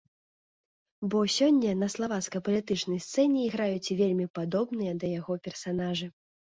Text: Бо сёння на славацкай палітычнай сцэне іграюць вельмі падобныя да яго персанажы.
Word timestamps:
Бо 1.11 1.19
сёння 1.37 1.71
на 1.83 1.91
славацкай 1.95 2.41
палітычнай 2.49 2.99
сцэне 3.09 3.39
іграюць 3.51 3.95
вельмі 4.01 4.25
падобныя 4.41 4.93
да 5.05 5.17
яго 5.19 5.43
персанажы. 5.49 6.07